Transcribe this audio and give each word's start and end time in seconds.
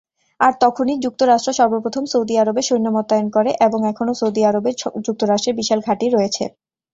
আর 0.39 0.53
তখনই 0.61 0.97
যুক্তরাষ্ট্র 1.05 1.51
সর্বপ্রথম 1.59 2.03
সৌদি 2.11 2.35
আরবে 2.37 2.61
সৈন্য 2.67 2.87
মোতায়েন 2.95 3.27
করে 3.35 3.51
এবং 3.65 3.79
এখনো 3.91 4.11
সৌদি 4.19 4.41
আরবে 4.49 4.69
যুক্তরাষ্ট্রের 5.05 5.57
বিশাল 5.59 5.79
ঘাঁটি 5.87 6.05
রয়েছে। 6.09 6.43